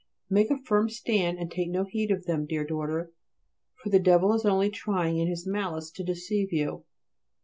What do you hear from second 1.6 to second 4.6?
no heed of them, dear daughter, for the devil is